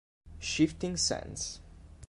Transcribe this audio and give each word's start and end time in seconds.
Shifting 0.39 0.97
Sands 0.97 1.61